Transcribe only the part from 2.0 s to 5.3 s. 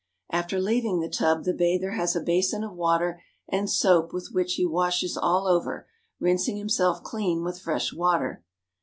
a basin of water and soap with which he washes